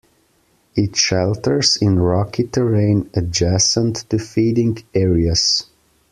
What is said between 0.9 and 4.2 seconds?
shelters in rocky terrain adjacent to